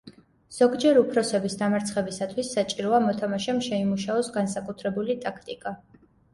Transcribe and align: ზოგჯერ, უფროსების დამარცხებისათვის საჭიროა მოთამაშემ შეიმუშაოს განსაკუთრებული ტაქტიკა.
ზოგჯერ, 0.59 0.99
უფროსების 1.01 1.57
დამარცხებისათვის 1.59 2.51
საჭიროა 2.57 3.03
მოთამაშემ 3.09 3.63
შეიმუშაოს 3.69 4.33
განსაკუთრებული 4.41 5.21
ტაქტიკა. 5.29 5.79